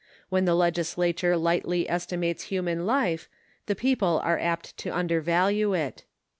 [0.29, 3.29] When the Legislature lightly estimates human life,
[3.67, 6.05] the people are apt to undervalue it."